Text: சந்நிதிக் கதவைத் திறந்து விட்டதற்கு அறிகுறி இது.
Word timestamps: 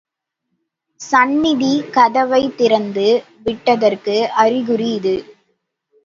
சந்நிதிக் 1.01 1.91
கதவைத் 1.91 2.55
திறந்து 2.57 3.05
விட்டதற்கு 3.43 4.15
அறிகுறி 4.35 4.89
இது. 4.93 5.13